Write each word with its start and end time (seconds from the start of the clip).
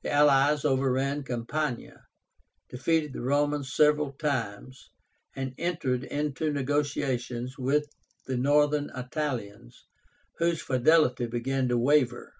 The 0.00 0.10
allies 0.10 0.64
overran 0.64 1.24
Campania, 1.24 2.06
defeated 2.70 3.12
the 3.12 3.20
Romans 3.20 3.70
several 3.70 4.12
times, 4.12 4.88
and 5.36 5.54
entered 5.58 6.04
into 6.04 6.50
negotiations 6.50 7.58
with 7.58 7.86
the 8.24 8.38
Northern 8.38 8.90
Italians, 8.96 9.84
whose 10.38 10.62
fidelity 10.62 11.26
began 11.26 11.68
to 11.68 11.76
waver. 11.76 12.32